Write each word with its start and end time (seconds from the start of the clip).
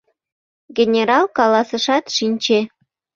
—генерал 0.77 1.25
каласышат, 1.37 2.05
шинче. 2.15 2.59